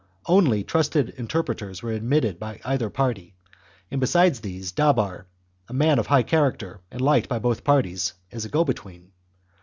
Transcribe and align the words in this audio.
Only 0.25 0.63
trusty 0.63 1.03
interpre 1.03 1.55
ters 1.55 1.83
were 1.83 1.91
admitted 1.91 2.39
by 2.39 2.59
either 2.65 2.89
party, 2.89 3.35
and, 3.91 4.01
besides 4.01 4.39
these, 4.39 4.71
Dabar, 4.71 5.27
a 5.69 5.73
man 5.73 5.99
of 5.99 6.07
high 6.07 6.23
character 6.23 6.81
and 6.89 7.01
liked 7.01 7.29
by 7.29 7.37
both 7.37 7.63
parties, 7.63 8.13
as 8.31 8.43
a 8.43 8.49
go 8.49 8.63
between. 8.63 9.11